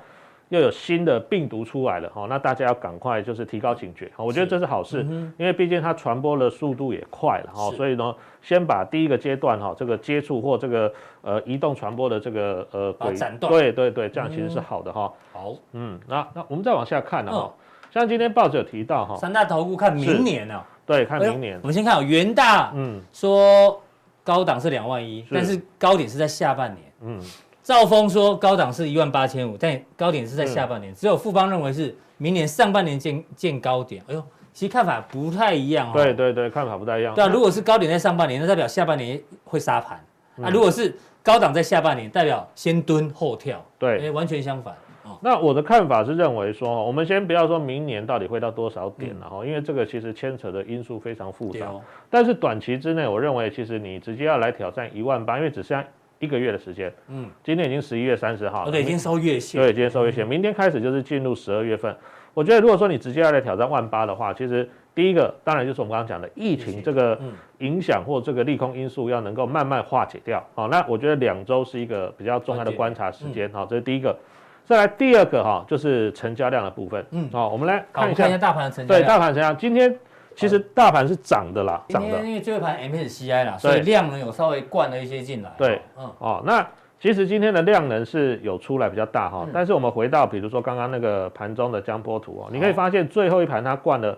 [0.49, 5.03] 又有新的病毒出来了哈，那大家要赶快就是提高警觉，我觉得这是好事，
[5.37, 12.93] 因为毕竟它传播的速度也快了哈，所以呢，先把第一个阶段哈这个接触或这个呃移动传播的这个呃
[13.41, 15.13] 对对对，这样其实是好的哈。
[15.33, 17.53] 好，嗯，那那我们再往下看呢哈，
[17.91, 23.83] 像今天报纸有提到哈，三大投顾看明年呢，对，看明年，我们先看元大，嗯，说
[24.23, 27.21] 高档是两万一，但是高点是在下半年，嗯。
[27.66, 30.94] 兆丰说高档是一万八千五，但高点是在下半年。
[30.94, 34.00] 只有富邦认为是明年上半年见见高点。
[34.07, 35.92] 哎呦，其实看法不太一样哦。
[35.92, 37.12] 对对对，看法不太一样。
[37.16, 39.98] 对啊，如果是高点在上半年，那代表下半年会杀盘。
[40.40, 43.61] 啊，如果是高档在下半年，代表先蹲后跳。
[43.81, 44.72] 对，哎，完全相反。
[45.20, 51.66] 那我的看法是认为说，我们先不要说明年到底会到多少点了哈，因为这个其实牵扯的因素非常复杂。
[52.09, 55.85] 但是短期之内，我认为其实你直接要来挑战一万八，因为只剩下。
[56.18, 61.94] 一个月的时间，嗯，今天已经十一月三十号了，对，已经收月线，对，今天收月线，明天开始就是进入十二月份。
[62.33, 67.18] 我觉得如果说你直接要来挑战万八的话，其实第一个当然就是我们刚刚讲的疫情这个
[67.59, 70.42] 影响或这个利空因素要能够慢慢化解掉。
[70.55, 73.50] 好，那我觉得两周是一个比较重要的观察时间。
[73.52, 74.16] 好，这是第一个。
[74.64, 77.05] 再来第二个哈，就是成交量的部分。
[77.12, 79.02] 嗯，好，我们来看一下，大盘的成交量。
[79.02, 79.98] 对，大盘成交量今天。
[80.37, 85.51] 其实大盘是涨的啦，涨的，因为最后一盘 MSCI 啦，所以量能有稍微灌了一些进来。
[85.57, 86.64] 对，嗯，哦，那
[87.01, 94.16] 其实今天的量能是有出来比较大哈，但是我们回到比如说刚刚那个盘中的江波图哦，你可以发现最后一盘它灌了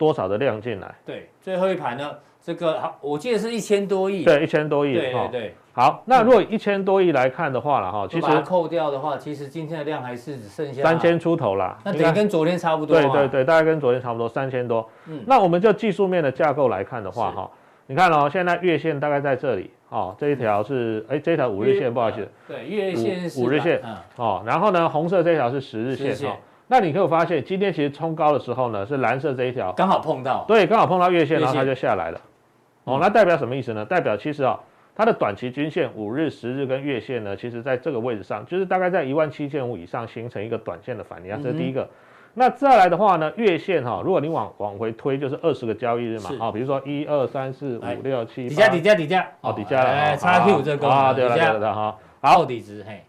[0.00, 0.94] 多少的量进来？
[1.04, 2.10] 对，最后一盘呢，
[2.42, 4.24] 这个好，我记得是一千多亿。
[4.24, 4.94] 对，一千多亿。
[4.94, 5.54] 对对对。
[5.74, 11.78] 好，那如果一千多亿来看的话了哈，其实扣掉的话，其实今天的量还是只剩下三千出头啦。
[11.84, 12.98] 那等于跟昨天差不多。
[12.98, 14.88] 对对对，大概跟昨天差不多，三千多。
[15.06, 17.50] 嗯，那我们就技术面的架构来看的话哈，
[17.86, 22.28] 你看哦，现在月线大概在这里哦，这一条是哎，这条五日线不好意思。
[22.48, 23.82] 对，月线是五日线。
[24.16, 26.36] 哦，然后呢，红色这条是十日线哦。
[26.70, 29.72] 那你可以发现，今天其实冲高的时候呢，是蓝色这一条。
[29.72, 30.44] 刚好碰到。
[30.46, 32.20] 对，刚好碰到月线，然后它就下来了。
[32.84, 33.84] 哦，那代表什么意思呢？
[33.84, 34.58] 代表其实啊。
[34.92, 41.88] 它的短期均线五日、十日跟月线呢，其实在这个位置上，就是大概在一万七千五以上形成一个短线的反压，这是第一个。
[42.34, 53.02] 那再来的话呢，月线哈，如果你往往回推，就是二十个交易日嘛，好，比如说一二三四五六七，底价底价底价，哦，底下了，哎，XQ 这个啊，对了对了哈，好，底值嘿，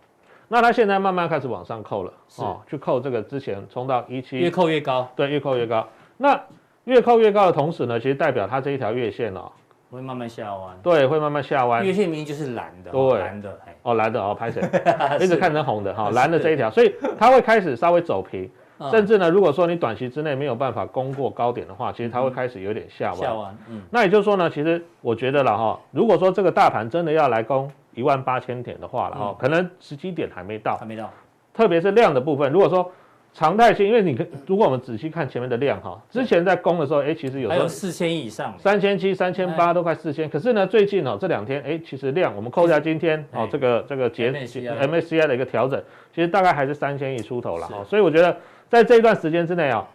[0.51, 5.87] 那它现在慢慢开始往上扣了，哦，去扣这个之前冲到一七，越扣越高，对，越扣越高。
[6.17, 6.37] 那
[6.83, 9.49] 越扣越高的同时呢，其实代表它这一条月线哦。
[9.89, 11.85] 会慢慢下弯，对，会慢慢下弯。
[11.85, 14.61] 月线明明就是蓝的，对，蓝的，哦，蓝的哦，拍谁？
[15.21, 18.49] 一直看成红的哈，蓝的这一条，所以它会开始稍微走平，
[18.89, 23.17] 甚至呢，如果说你短期之内没有办法攻过高点的话，其实它会开始有点下弯。
[23.21, 23.81] 下弯，嗯。
[23.89, 31.09] 那也就是说呢，其实我觉得了哈，如果说这个大盘真的要来攻一万八千点的话了哈，可能时机点还没到，还没到。
[31.53, 32.91] 特别是量的部分，如果说
[33.33, 40.29] 常态性，因为你可如果我们仔细看前面的量哈，之前在攻的时候，哎，其实有时候四千以上，三千七、三千八都快四千。
[40.29, 45.81] 可是呢，最近哦这两天，哎，其实量我们扣一下今天哦这个这个节 MACI 的一个调整，
[46.13, 47.83] 其实大概还是三千亿出头了哈。
[47.83, 48.35] 所以我觉得
[48.69, 49.87] 在这一段时间之内啊，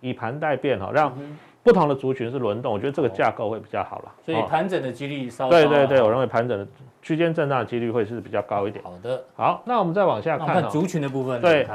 [0.00, 1.16] 以盘待变哈，让
[1.66, 4.12] 不同的族群是轮动，我觉得这个架构会比较好了。
[4.24, 6.64] 所以盘整的几率稍对对对，我认为盘整的
[7.02, 8.84] 区间震荡的几率会是比较高一点。
[8.84, 11.66] 好的，好，那我们再往下看族群的部分，对。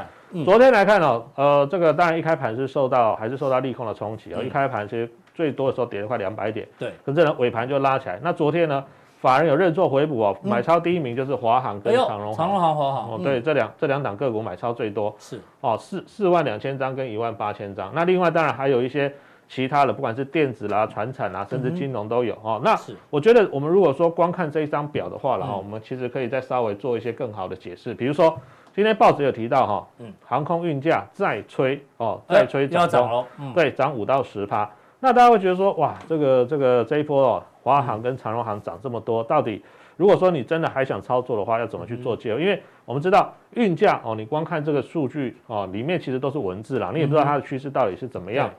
[0.45, 8.17] 昨天来看哦，呃，这个当然一开盘是受到还是受到利空的冲击哦，一开盘其实最多的时候跌了快两百点，对，可是呢尾盘就拉起来。
[8.23, 8.81] 那昨天呢，
[9.19, 12.33] 法人有认做回补哦，买超第一名就是华航跟长荣。
[12.33, 15.13] 航，长荣航、华航哦，对，这两这两档个股买超最多。
[15.19, 15.37] 是。
[15.59, 17.91] 哦，四四万两千张跟一万八千张。
[17.93, 19.13] 那另外当然还有一些
[19.51, 22.61] 其他的，不管是电子啦、传产啦，甚至金融都有哦。
[22.63, 22.73] 那
[23.09, 28.39] 我觉得我们如果说光看这一张表的话，然后我们其实可以再稍微做一些更好的解释，比如说。
[28.73, 34.71] 今天报纸有提到哈，嗯，航空运价再吹哦，再吹涨哦，对，涨五到十趴。
[35.01, 39.61] 那大家会觉得说，哇，这个这个这一波哦，华航跟长荣航涨这么多，到底
[39.97, 42.39] 如果说你真的还想操作的话，要怎么去做介入？
[42.39, 48.49] 因为我们知道运价哦，你光看这个数据哦，里面其实都是文字啦，你也不知道它的趋势到底是怎么样。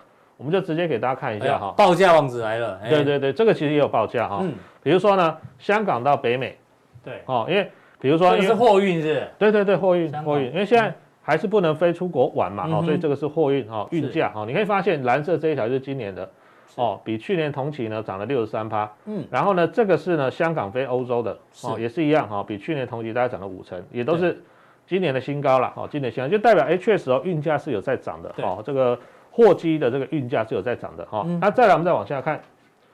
[0.42, 2.80] 我们就直接给大家看一下哈，报价王子来了。
[2.88, 4.44] 对对对，这个其实也有报价哈，
[4.82, 6.58] 比如说呢，香港到北美，
[7.04, 7.70] 对，哦，因为。
[8.00, 9.28] 比如说，是货运是？
[9.38, 16.28] 对对对，货运货运，因为现在还是不能飞出国玩嘛，哦，所以这个是货运哈，运价哈，你可以发现蓝色这一条就是今年的，
[16.74, 24.42] 哦，比去年同期呢涨了六十三趴，嗯，然后呢，这个是呢香港飞欧洲的，哦，也是一样哈，比去年同期大概涨了五成，也都是
[24.84, 28.98] 今年的新高了，哦，今年新高就代表哎，确实哦，运价是有在涨的，哦，这个
[29.32, 32.40] 货机的这个运价是有在涨的，哈，那再来我们再往下看，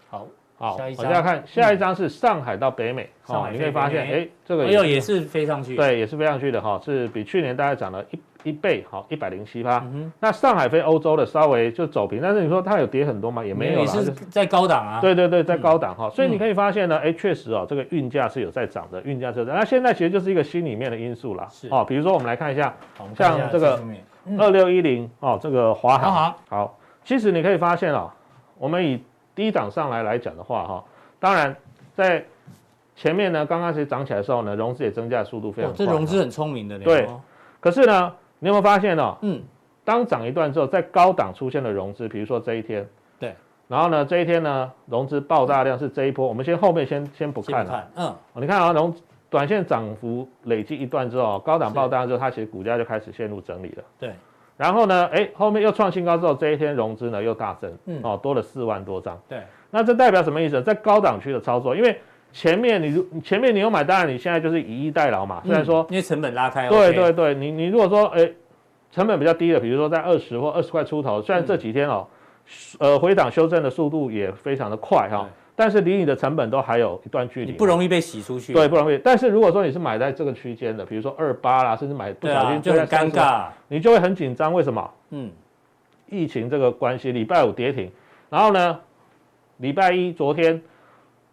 [0.09, 0.27] 好。
[0.61, 9.81] 好，往下看，下一张是上海到北美，哦，你可以发现，哎，这个也是飞上去，对，也是飞上去的哈，是比去年大概涨了一一倍，好，一百零七趴。
[10.19, 13.45] 那上海飞欧洲的稍微就走平，但是你说它有跌很多吗？
[13.45, 15.01] 也没有，也是在高档啊。
[15.01, 19.53] 对对对，在高档哈，所以你可以发现呢，哎，确实哦，这个运价是有在涨的，运价是在。
[19.53, 22.75] 那现在其实就是一个心里面的因素啦，哦，比如说我们来看一下，
[23.17, 23.81] 像这个
[24.39, 28.11] 二六一零哦，这个华航，好，其实你可以发现哦，
[28.59, 29.03] 我们以
[29.35, 30.85] 低档上来来讲的话哈。
[31.21, 31.57] 当然，
[31.95, 32.25] 在
[32.95, 35.77] 前面呢，刚开始涨起来的时候呢，融资也增加的速度非常快。
[35.77, 36.79] 这融资很聪明的。
[36.81, 37.09] 对。
[37.61, 39.17] 可是呢，你有没有发现呢？
[39.23, 39.41] 嗯。
[39.85, 42.87] 当涨一段之后，在高档出现了融资，比如说这一天。
[43.19, 43.35] 对。
[43.69, 46.27] 然后呢，这一天呢，融资爆炸量是这一波。
[46.27, 47.89] 我们先后面先先不看了。
[47.97, 48.15] 嗯。
[48.35, 48.95] 你看啊，融
[49.31, 53.83] 短线涨幅累积一段之后，高档爆单之后，它其实股价就开始陷入整理了。
[53.99, 54.13] 对。
[54.57, 59.17] 然后呢，哎，后面又创新高之后，这一天融资呢又大增，嗯哦，多了四万多张。
[59.29, 59.41] 对。
[59.71, 60.61] 那这代表什么意思？
[60.63, 61.97] 在高档区的操作，因为
[62.33, 65.41] 前面你如前面你有买，当然你现在就是以逸待劳嘛。
[65.45, 68.29] 虽然说因为成本拉开，对对对，你你如果说哎
[68.91, 72.07] 成本比较低的，比如说在二十或二十块出头，虽然这几天哦，
[72.81, 78.53] 呃回档修正的速度也非常的快哈，但是离你的成本都还有一段距离，不容易被洗出去。
[78.53, 78.97] 对，不容易。
[78.99, 84.55] 但是如果说你是买在这个区间的，比如说二八啦，甚至买不小心就很尴尬，你就会很紧张。
[84.55, 84.89] 为什么？
[85.11, 85.29] 嗯，
[86.09, 87.91] 疫情这个关系，礼拜五跌停，
[88.31, 88.79] 然后呢？
[89.57, 90.63] 礼拜一昨天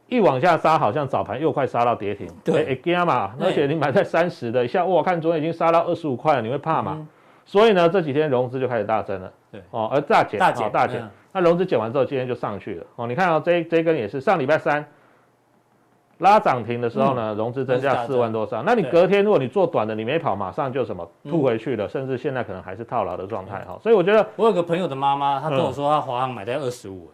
[0.07, 2.27] 一往下杀，好像早盘又快杀到跌停。
[2.43, 3.35] 对，惊嘛！
[3.39, 7.07] 而且你买在三十的，一下哇，看昨天已经杀到二十五块了，你会怕嘛？
[7.45, 9.31] 所以呢，这几天融资就开始大增了。
[9.51, 11.07] 对，哦，而大减，大减，大减。
[11.35, 12.85] 那融资减完之后，今天就上去了。
[12.95, 14.85] 哦，你看到这这根也是上礼拜三
[16.19, 18.63] 拉涨停的时候呢，融资增加四万多张。
[18.63, 23.59] 那你隔天如果你做短的，你没跑，马上就什么吐回去了，甚至现在可能还是套牢的状态。
[23.65, 27.11] 哈，所以我觉得我有个朋友的妈妈，她跟我说，她华航买在二十五。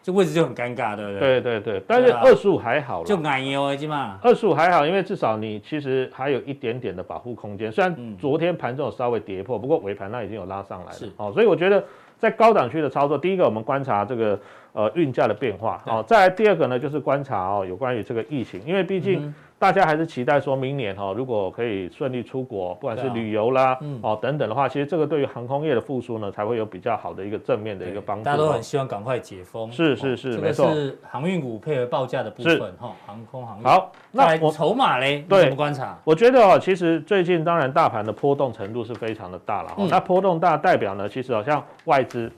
[0.00, 1.38] 这位置就很尴尬，对不对？
[1.42, 7.70] 对对对，但是二十五还好了，就矮哟，起码二十五还好，因为至少你其实还有一点点的保护空间。
[7.70, 10.92] 虽然昨天盘中有稍微跌破，不过尾盘那已经有拉上来了。
[10.92, 11.84] 是哦，所以我觉得
[12.18, 14.38] 在高档区的操作，第一个我们观察这个
[14.72, 19.34] 呃运价的变化，哦，再来第二个呢就是观察哦有关于这个疫情，因为毕竟。
[19.58, 28.24] 大家还是期待说，明年哈，如果可以顺利出国，不管是旅游啦，哦等等的话，其实这个对于航空业的复苏呢，才会有比较好的一个正面的一个帮助。
[28.24, 29.70] 大家都很希望赶快解封。
[29.72, 30.66] 是是是，没错。
[30.68, 33.64] 这个是航运股配合报价的部分哈，航空航运。
[33.64, 35.98] 好，那我筹码嘞，怎么观察？
[36.04, 39.74] 我觉得哦，其实最近当然大盘的波动程度是非常的大了。
[39.90, 42.30] 那波动大代表呢，其实好像外资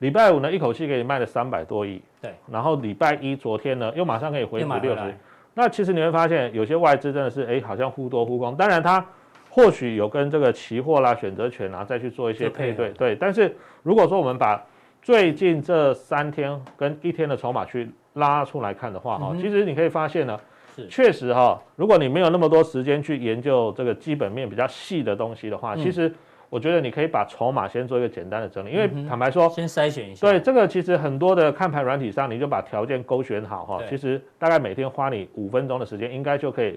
[0.00, 2.34] 礼拜五呢一口气给你卖了三百多亿，对。
[2.50, 5.14] 然后礼拜一昨天呢又马上可以回补六十。
[5.60, 8.56] 那其实你会发现，有些外资真的是哎，好像忽多忽空。
[8.56, 9.04] 当然，它
[9.50, 13.14] 或许有跟这个期货啦、选择权啊再去做一些配对，对。
[13.14, 14.58] 但是如果说我们把
[15.02, 20.40] 最近这三天跟一天的筹码去拉出来看的话，哈，其实你可以发现呢，
[20.88, 26.10] 确实哈，如果你没有那么多时间去研究这个基本面比较细的东西的话，其实
[26.50, 30.28] 我觉得你可以把筹码先做一个简单的整理，因为坦白说，先筛选一下。
[30.28, 36.76] 对，这个其实很多的看盘软体上，你就把条件勾选好哈，其实大概每天花你五分钟的时间，应该就可以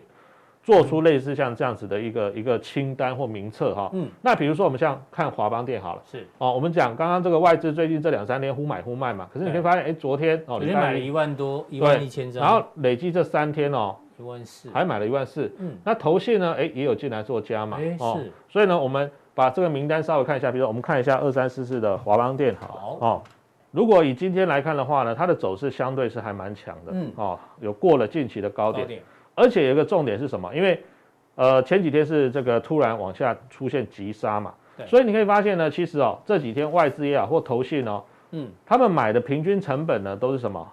[0.61, 3.89] 做出类似像这样子的一个一个清单或名册哈。
[3.93, 4.07] 嗯。
[4.21, 13.95] 那比如说我们像看华邦电好了，是哦，我们讲刚刚这个外资最近这两三天忽买忽卖嘛，可是你可以发现，哎，昨天哦，昨天买了一万多，一万一千张，然后累计这三天哦。
[14.19, 15.51] 一万四，还买了一万四。
[15.57, 16.53] 嗯，那投信呢？
[16.55, 17.78] 哎，也有进来做加嘛。
[17.82, 18.32] 哎，是。
[18.47, 22.97] 所以呢，我们把这个名单稍微看一下，比如说我们看一下二三四四的华邦电，好。
[23.01, 23.21] 哦，
[23.71, 26.91] 如果以今天来看的话呢，它的走势相对是还蛮强的。
[26.93, 27.11] 嗯。
[27.15, 29.01] 哦，有过了近期的高点。
[29.36, 30.53] 而且有一个重点是什么？
[30.55, 30.84] 因为
[31.36, 34.53] 呃前几天是这个突然往下出现急杀嘛。
[34.77, 34.86] 对。
[34.86, 40.67] 所以你可以发现呢，其实哦这几天外资也好或投信哦，嗯，他们买的平均成本呢都是什么？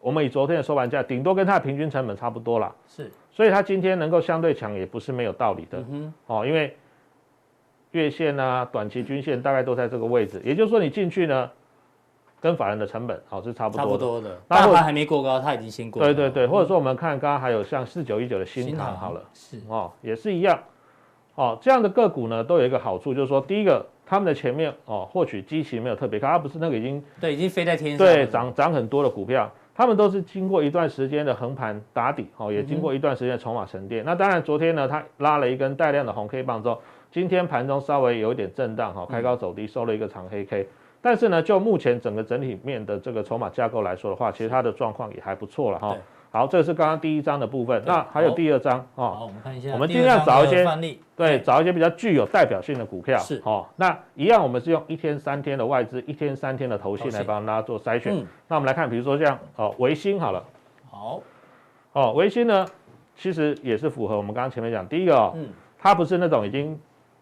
[0.00, 2.74] 我们以昨天的收盘价，顶多跟它的平均成本差不多啦。
[2.86, 5.78] 是，所以它今天能够相对强，也不是没有道理的。
[5.78, 5.84] 嗯
[6.26, 6.74] 哼，哦，因为
[7.92, 11.50] 月线啊、短期均线大概都在这个位置，也就是说你进去呢，
[12.40, 13.88] 跟法人的成本好是差不多的。
[13.88, 14.40] 差不多的。
[14.46, 16.02] 大盘还没过高，它已经先过。
[16.02, 20.58] 对对对，或者说我们看刚刚还有像四九一九的新唐好了，是哦，也是一样。
[21.34, 29.50] 哦，这样的个股呢，都有一个好处，就是说第一个，他们的前面哦，或许基期没有特别高，它不是那个已经对已经飞在天上，对涨涨很多的股票。
[29.72, 34.04] 他们都是经过一段时间的横盘打底，哦，也经过一段时间的筹码沉淀。
[34.04, 40.68] 那当然，昨天呢，它拉了一根带量的红 K 棒之后，今天盘中稍微有一点震荡，哈，开高走低，收了一个长黑 K。
[41.02, 45.96] 但是呢，就目前整个整体面的这个筹码架构来说的话，其实它的状况也还不错了，哈。
[46.32, 47.82] 好，这是刚刚第一章的部分。
[47.84, 49.16] 那还有第二章哦。
[49.18, 49.72] 好，我们看一下。
[49.72, 50.64] 我们尽量找一些
[51.16, 53.18] 对，找一些比较具有代表性的股票。
[53.18, 53.42] 是。
[53.44, 58.14] 哦，那一样，我们是用一天三天的外资，一天三天的投信来帮大家做筛选。
[58.46, 60.44] 那我们来看，比如说这样哦，维新好了。
[60.88, 61.20] 好。
[61.94, 62.64] 哦，维新呢，
[63.16, 65.34] 其实也是符合我们刚刚前面讲，第一个哦，
[65.76, 66.78] 它不是那种已经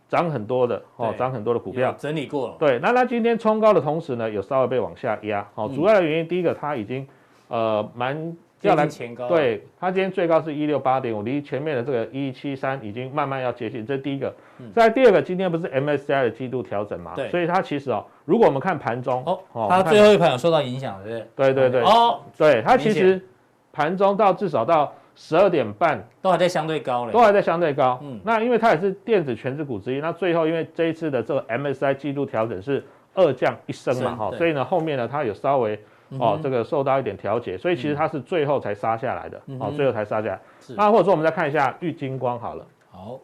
[0.09, 1.95] 涨很多的哦，涨很多的股票。
[1.99, 2.57] 整理过了。
[2.59, 5.47] 对，那它今天冲高的同时呢，有稍微被往下压。
[5.55, 7.07] 哦，主要的原因，第一个它已经
[7.49, 8.37] 呃蛮。
[8.63, 14.35] 要来前高，对，它今天最高是一六八点五，离前面的这个一七三已经慢慢要接近，这是第一个。
[14.75, 17.13] 再第二个，今天不是 MSCI 的季度调整嘛？
[17.15, 21.55] 对，所以它其实哦，如果我们看盘中哦，它最后一盘有受到影响，对不对？
[21.55, 21.83] 对对对。
[21.83, 23.25] 哦，对，它其实
[23.73, 27.99] 盘中到至少到十二点半都还在相对高嘞，都还在相对高。
[28.03, 35.79] 嗯，那因为它也是电子全值股之一，那最后因为这一次的这个 MSCI 季度调整是二降一升嘛，哈，所以呢后面呢它有稍微。
[36.19, 39.39] 哦，这个受到一点调节，所以其实它是最后才杀下来的。
[39.61, 40.41] 哦，最后才杀下来。
[40.75, 42.65] 那或者说我们再看一下玉金光好了。
[42.91, 43.21] 好，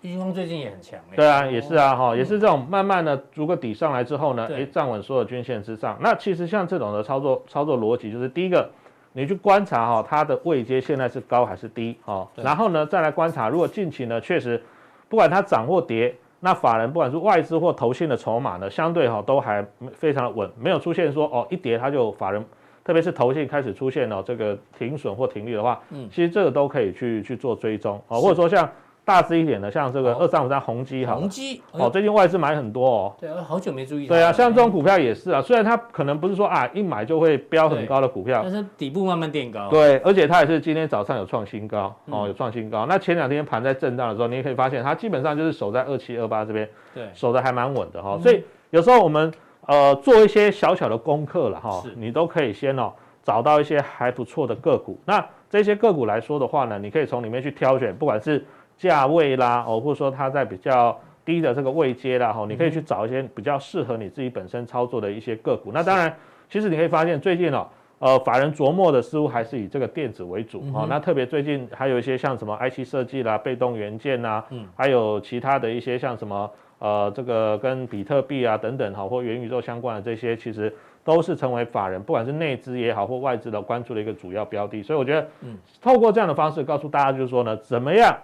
[0.00, 1.00] 玉晶光最近也很强。
[1.16, 5.98] 对啊，也是啊，哈，也是这种慢慢的逐个底上来之后呢，哎，站稳所有均线之上。
[6.00, 8.70] 那其实像这种的操作操作逻辑，就是第一个，
[9.12, 11.96] 你去观察哈，它的位阶现在是高还是低？
[12.04, 14.62] 哦，然后呢，再来观察，如果近期呢确实
[15.08, 16.14] 不管它涨或跌。
[16.42, 22.42] 那法人不管是外资或投信的筹码呢，相对哈都还非常的稳，没有出现说哦一跌它就法人，
[22.82, 28.66] 特别是投信开始出现了这个停损或停利的话，嗯，其实这个都可以去去做追踪啊，或者说像。
[29.04, 33.14] 大致一点的，像这个二三五三宏基哈，宏基哦，最近外资买很多哦。
[33.18, 34.06] 对啊，好久没注意。
[34.06, 39.68] 对啊，像这种股票也是啊，虽然它可能不是说啊一买就会飙很高的股票，但是底部慢慢垫高。
[39.68, 42.86] 对，而且它也是今天早上有创新高哦，有创新高。
[42.86, 48.16] 那前两天盘在震荡的时候，你也可以发现它基本上就是守在二七二八这边，对，守的还蛮稳的哈。
[48.22, 49.32] 所以有时候我们
[49.66, 52.92] 呃做一些小小的功课了哈，你都可以先哦
[53.24, 55.00] 找到一些还不错的个股。
[55.04, 58.46] 那这些个股来说的话呢，你可以从里面去挑选，不管是。
[58.80, 65.70] 价位啦，哦，或者说它在比较低的这个位阶啦，哈，你可以去找一些比较适合你自己本身操作的一些个股。
[65.70, 66.16] 那当然，
[66.48, 67.68] 其实你可以发现最近哦，
[67.98, 80.74] 呃，法人琢磨的似乎还是以这个电子为主，哦，那特别最近还有一些像什么 IC 设计啦、被动元件呐，嗯，还有其他的一些像什么呃，这个跟比特币啊等等哈，或元宇宙相关的这些，其实
[81.04, 84.82] 都是成为法人不管是内资也好或外资的关注的一个主要标的。
[84.82, 88.16] 所以我觉得，嗯，透过这样的方式告诉大家，就是说呢，怎么样？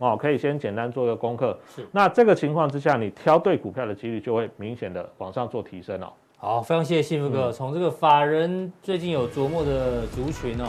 [0.00, 1.56] 哦，可以先简单做一个功课。
[1.76, 6.10] 是，那这个情况之下，你挑对股票的几率就会明显的往上做提升哦。
[6.38, 10.64] 好，非常谢谢幸福哥，从、嗯、这个法人最近有琢磨的族群哦，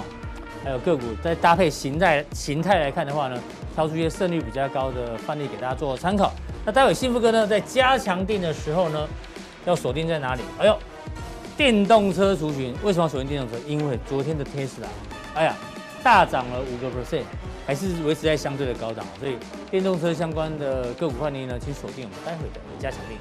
[0.66, 3.40] 还有个股，再搭配形态形态来看的话呢，
[3.74, 6.34] 挑出一些胜率比较高的范例给大家做参考。
[6.66, 9.08] 那待会幸福哥呢，在加强定的时候呢，
[9.64, 10.42] 要锁定在哪里？
[10.60, 10.78] 哎呦，
[11.56, 13.58] 电动车族群，为什么要锁定电动车？
[13.66, 14.88] 因为昨天的 Tesla，
[15.36, 15.56] 哎呀。
[16.04, 17.22] 大涨了五个 percent，
[17.66, 19.38] 还是维持在相对的高档，所以
[19.70, 23.16] 电动车相关的个股换例呢，请锁定我们待会的加强力。